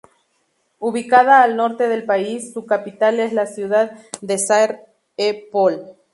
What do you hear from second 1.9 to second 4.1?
país, su capital es la ciudad